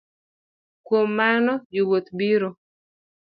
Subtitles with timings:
[0.85, 2.49] Kuom mano jowuoth biro